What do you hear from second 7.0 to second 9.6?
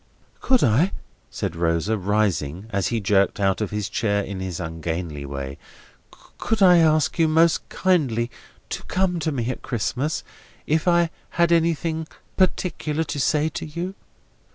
you, most kindly to come to me